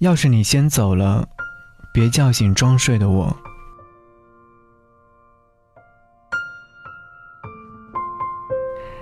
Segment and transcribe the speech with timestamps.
[0.00, 1.28] 要是你先走了，
[1.92, 3.36] 别叫醒装睡的我。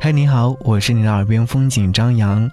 [0.00, 2.50] 嗨，你好，我是你的耳边风景张扬，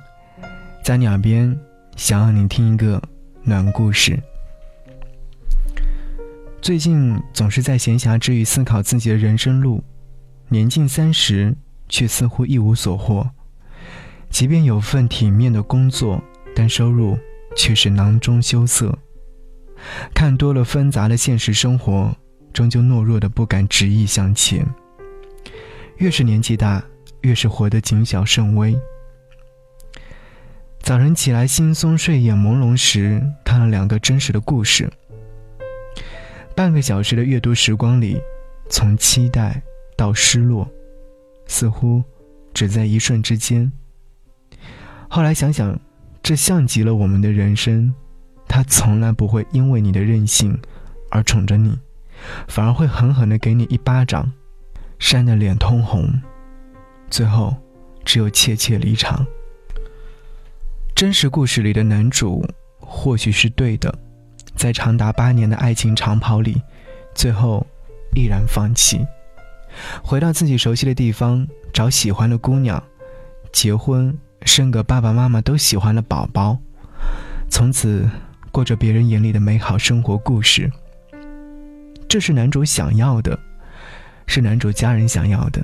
[0.83, 1.57] 在你耳边
[1.95, 3.01] 想让你听一个
[3.41, 4.21] 暖故事。
[6.61, 9.81] 最近总是在闲暇之余思考自己的人生路，
[10.49, 11.55] 年近三十，
[11.87, 13.29] 却似乎一无所获。
[14.29, 16.21] 即便有份体面的工作，
[16.53, 17.17] 但收入
[17.55, 18.97] 却是囊中羞涩。
[20.13, 22.15] 看多了纷杂的现实生活，
[22.53, 24.65] 终究懦弱的不敢执意向前。
[25.97, 26.83] 越是年纪大。
[27.21, 28.79] 越是活得谨小慎微。
[30.79, 34.87] 早晨起来，惺忪睡眼朦胧时，看了两个真实的故事。
[36.55, 38.21] 半个小时的阅读时光里，
[38.69, 39.59] 从期待
[39.97, 40.69] 到失落，
[41.47, 42.03] 似乎
[42.53, 43.71] 只在一瞬之间。
[45.09, 45.75] 后来想想，
[46.25, 47.93] 这像极了我们的人生，
[48.47, 50.59] 他从来不会因为你的任性
[51.11, 51.77] 而宠着你，
[52.47, 54.31] 反而会狠狠地给你一巴掌，
[54.97, 56.11] 扇得脸通红。
[57.11, 57.55] 最后，
[58.03, 59.23] 只有怯怯离场。
[60.95, 62.43] 真实故事里的男主
[62.79, 63.95] 或许是对的，
[64.55, 66.59] 在长达八年的爱情长跑里，
[67.13, 67.63] 最后
[68.15, 69.05] 毅然放弃，
[70.03, 72.83] 回到自己熟悉的地方，找喜欢的姑娘，
[73.53, 76.57] 结婚，生个爸爸妈妈都喜欢的宝宝，
[77.49, 78.09] 从此
[78.51, 80.71] 过着别人眼里的美好生活故事。
[82.07, 83.37] 这是男主想要的，
[84.25, 85.61] 是男主家人想要的，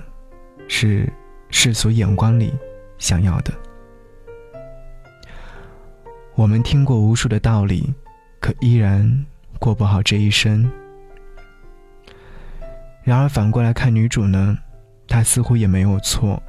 [0.67, 1.07] 是。
[1.53, 2.53] 世俗眼光里
[2.97, 3.53] 想要的，
[6.33, 7.93] 我们听过无数的道理，
[8.39, 9.25] 可依然
[9.59, 10.71] 过不好这一生。
[13.03, 14.57] 然而反过来看女主呢，
[15.09, 16.41] 她似乎也没有错。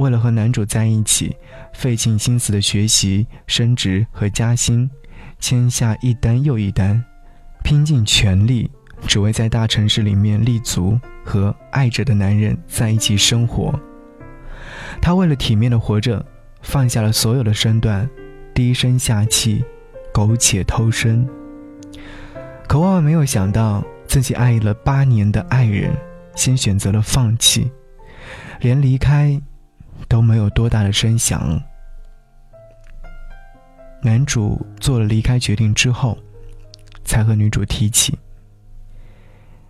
[0.00, 1.36] 为了和男主在一起，
[1.74, 4.90] 费尽心思的学习、升职和加薪，
[5.38, 7.04] 签下一单又一单，
[7.62, 8.70] 拼尽全力，
[9.06, 13.78] 只为在大城市里面立足，和爱着的男人在一起生活。
[15.02, 16.24] 他为了体面的活着，
[16.62, 18.08] 放下了所有的身段，
[18.54, 19.62] 低声下气，
[20.14, 21.28] 苟且偷生。
[22.66, 25.92] 可万万没有想到，自己爱了八年的爱人，
[26.34, 27.70] 先选择了放弃，
[28.60, 29.38] 连离开
[30.08, 31.60] 都没有多大的声响。
[34.02, 36.16] 男主做了离开决定之后，
[37.04, 38.18] 才和女主提起。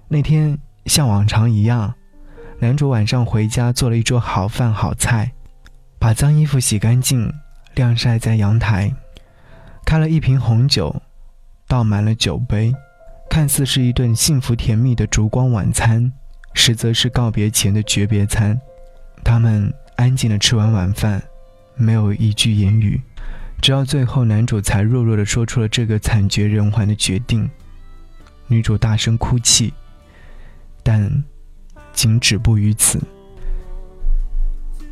[0.09, 1.95] 那天像往常一样。
[2.63, 5.33] 男主晚上回家做了一桌好饭好菜，
[5.99, 7.33] 把脏衣服洗干净，
[7.75, 8.95] 晾晒在阳台，
[9.87, 10.95] 开了一瓶红酒，
[11.67, 12.71] 倒满了酒杯，
[13.31, 16.13] 看似是一顿幸福甜蜜的烛光晚餐，
[16.53, 18.61] 实则是告别前的诀别餐。
[19.25, 21.23] 他们安静的吃完晚饭，
[21.77, 22.99] 没有一句言语，
[23.61, 27.49] 直到最后，男主才弱弱的说出了这个惨绝人寰的决定。
[28.47, 29.73] 女主大声哭泣，
[30.83, 31.23] 但。
[31.93, 33.01] 仅止步于此。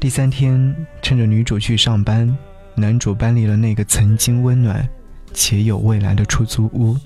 [0.01, 2.37] 第三天，趁着女主去上班，
[2.75, 4.87] 男主搬离了那个曾经温暖
[5.33, 6.99] 且有未来的出租屋，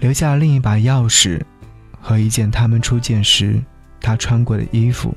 [0.00, 1.40] 留下另一把钥匙
[1.98, 3.60] 和一件他们初见时
[4.00, 5.16] 他穿过的衣服。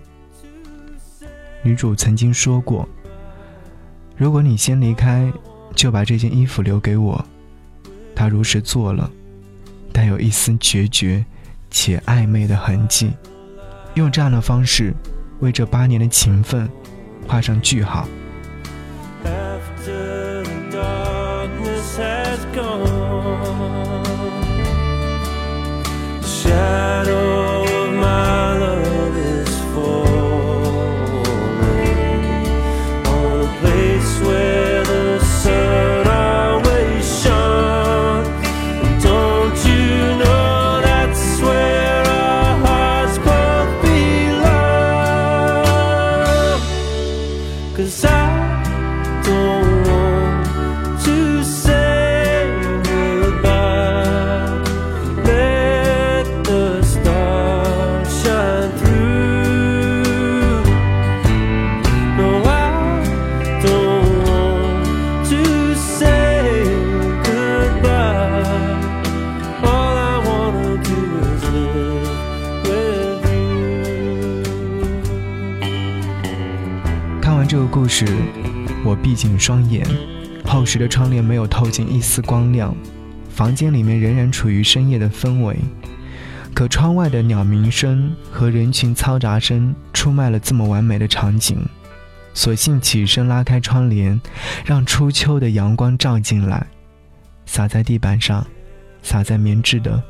[1.65, 2.87] 女主曾经说过
[4.15, 5.33] ：“如果你先离开，
[5.73, 7.25] 就把这件衣服留给我。”
[8.15, 9.09] 她如实做了，
[9.91, 11.25] 带有一丝决绝
[11.71, 13.11] 且暧昧的痕迹。
[13.95, 14.93] 用这样的方式，
[15.39, 16.69] 为这八年的情分
[17.27, 18.07] 画上句号。
[77.97, 78.17] 这个故事，
[78.83, 79.87] 我闭紧双眼，
[80.43, 82.75] 厚实的窗帘没有透进一丝光亮，
[83.29, 85.57] 房间里面仍然处于深夜的氛围。
[86.53, 91.57] 可窗外的鸟鸣声和人群嘈杂声出卖了这么完美的场景，
[92.33, 94.19] 索性起身拉开窗帘，
[94.65, 96.67] 让初秋的阳光照进来。
[97.45, 98.45] 洒在地板上，
[99.03, 100.03] 洒在棉质的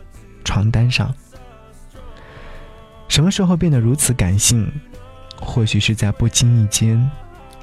[0.44, 1.14] 床单上。
[3.08, 4.68] 什么时候变得如此感性？
[5.40, 7.12] 或许是在不经意间，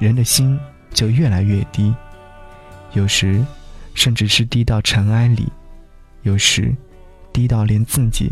[0.03, 0.59] 人的心
[0.93, 1.95] 就越来越低，
[2.93, 3.47] 有时
[3.95, 5.47] 甚至是低到尘埃里，
[6.23, 6.75] 有时
[7.33, 8.29] 低到连自己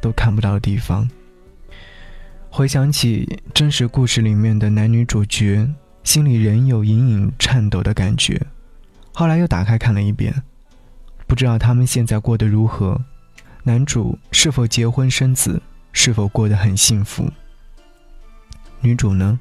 [0.00, 1.06] 都看不到的地方。
[2.48, 5.68] 回想起真实故事里面的男女主角，
[6.04, 8.40] 心里仍有隐隐颤抖的感觉。
[9.12, 10.42] 后来又打开看了一遍，
[11.26, 12.98] 不知道他们现在过得如何，
[13.62, 15.60] 男主是否结婚生子，
[15.92, 17.30] 是否过得很幸福？
[18.80, 19.38] 女主呢？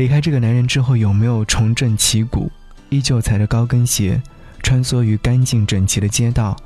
[0.00, 2.50] 离开这个男人之后，有没有重振旗鼓，
[2.88, 4.18] 依旧踩着高跟鞋，
[4.62, 6.56] 穿梭于干净整齐的街道，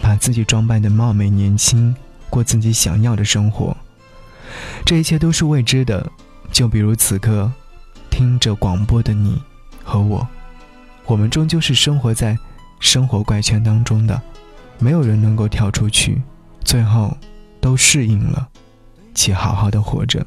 [0.00, 1.94] 把自己装扮得貌美年轻，
[2.28, 3.76] 过自己想要的生活？
[4.84, 6.10] 这一切都是未知的。
[6.50, 7.48] 就比如此刻，
[8.10, 9.40] 听着广播的你
[9.84, 10.26] 和我，
[11.06, 12.36] 我们终究是生活在
[12.80, 14.20] 生活怪圈当中的，
[14.80, 16.20] 没有人能够跳出去，
[16.64, 17.16] 最后
[17.60, 18.48] 都适应了，
[19.14, 20.26] 且好好的活着。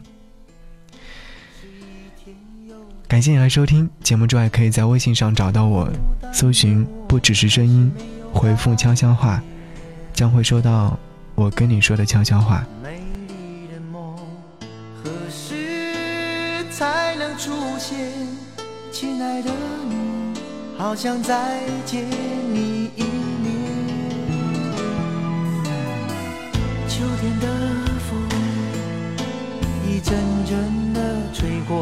[3.15, 5.89] 感谢你来收听节目之外，可以在微信上找到我，
[6.33, 7.89] 搜寻“不只是声音”，
[8.33, 9.41] 回复悄悄话，
[10.11, 10.99] 将会收到
[11.33, 12.65] 我跟你说的悄悄话。
[12.83, 14.17] 美丽的梦
[15.01, 17.97] 何时才能出现？
[18.91, 19.49] 亲爱的
[19.87, 20.37] 你，
[20.77, 22.03] 好想再见
[22.51, 23.03] 你一
[23.41, 23.53] 面。
[26.89, 27.47] 秋天的
[28.09, 28.19] 风
[29.87, 30.99] 一阵阵的
[31.33, 31.81] 吹过。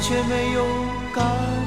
[0.00, 0.64] 却没有
[1.12, 1.59] 感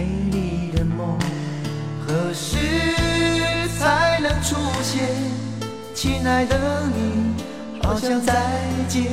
[0.00, 1.18] 美丽的梦
[2.06, 2.56] 何时
[3.78, 5.06] 才能出现？
[5.94, 7.34] 亲爱的你，
[7.82, 8.32] 好想再
[8.88, 9.04] 见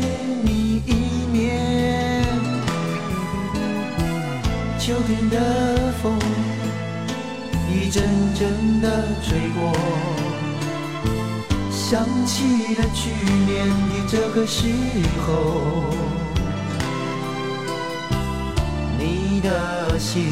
[0.43, 2.23] 你一面。
[4.79, 6.17] 秋天的风
[7.69, 8.01] 一阵
[8.33, 9.73] 阵的吹过，
[11.69, 13.09] 想起了去
[13.45, 14.63] 年的这个时
[15.25, 15.83] 候，
[18.97, 20.31] 你的心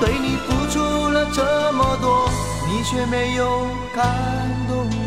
[0.00, 2.30] 对你付出了这么多
[2.66, 4.06] 你却没有感
[4.66, 4.99] 动。